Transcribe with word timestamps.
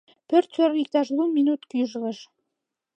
Пӧрт 0.27 0.49
кӧргӧ 0.55 0.79
иктаж 0.83 1.07
лу 1.15 1.23
минут 1.37 1.61
гӱжлыш. 1.71 2.19